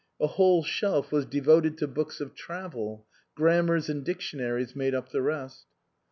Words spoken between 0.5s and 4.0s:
shelf was devoted to books of travel; grammars